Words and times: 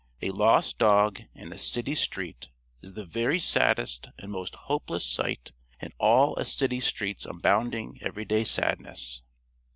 A 0.23 0.31
lost 0.31 0.79
dog 0.79 1.21
in 1.35 1.53
a 1.53 1.59
city 1.59 1.93
street 1.93 2.49
is 2.81 2.93
the 2.93 3.05
very 3.05 3.37
saddest 3.37 4.07
and 4.17 4.31
most 4.31 4.55
hopeless 4.65 5.05
sight 5.05 5.51
in 5.79 5.93
all 5.99 6.35
a 6.37 6.43
city 6.43 6.79
street's 6.79 7.23
abounding 7.23 7.99
everyday 8.01 8.43
sadness. 8.43 9.21